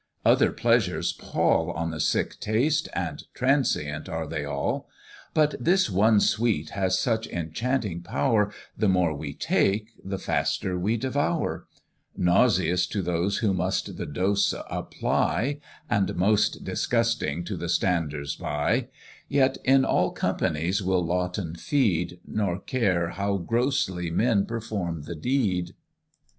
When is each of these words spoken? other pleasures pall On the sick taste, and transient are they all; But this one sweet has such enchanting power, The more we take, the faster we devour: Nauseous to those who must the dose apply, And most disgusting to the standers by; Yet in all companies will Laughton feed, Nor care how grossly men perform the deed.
other 0.25 0.51
pleasures 0.51 1.13
pall 1.13 1.69
On 1.73 1.91
the 1.91 1.99
sick 1.99 2.39
taste, 2.39 2.89
and 2.93 3.23
transient 3.35 4.09
are 4.09 4.25
they 4.25 4.43
all; 4.43 4.89
But 5.35 5.53
this 5.59 5.91
one 5.91 6.19
sweet 6.19 6.71
has 6.71 6.97
such 6.97 7.27
enchanting 7.27 8.01
power, 8.01 8.51
The 8.75 8.89
more 8.89 9.13
we 9.15 9.35
take, 9.35 9.91
the 10.03 10.17
faster 10.17 10.75
we 10.75 10.97
devour: 10.97 11.67
Nauseous 12.17 12.87
to 12.87 13.03
those 13.03 13.37
who 13.45 13.53
must 13.53 13.95
the 13.99 14.07
dose 14.07 14.55
apply, 14.71 15.59
And 15.87 16.15
most 16.15 16.63
disgusting 16.63 17.43
to 17.43 17.55
the 17.55 17.69
standers 17.69 18.35
by; 18.35 18.87
Yet 19.29 19.59
in 19.63 19.85
all 19.85 20.09
companies 20.13 20.81
will 20.81 21.05
Laughton 21.05 21.55
feed, 21.59 22.19
Nor 22.25 22.57
care 22.59 23.09
how 23.09 23.37
grossly 23.37 24.09
men 24.09 24.47
perform 24.47 25.03
the 25.03 25.15
deed. 25.15 25.75